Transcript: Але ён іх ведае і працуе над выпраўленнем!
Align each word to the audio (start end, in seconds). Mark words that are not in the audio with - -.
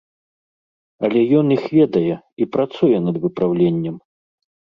Але 1.07 1.21
ён 1.41 1.45
іх 1.57 1.67
ведае 1.75 2.15
і 2.17 2.43
працуе 2.57 2.97
над 3.11 3.15
выпраўленнем! 3.27 3.95